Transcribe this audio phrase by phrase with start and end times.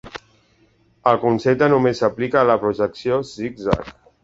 [1.11, 3.97] El concepte només s'aplica a la projecció Zigzag.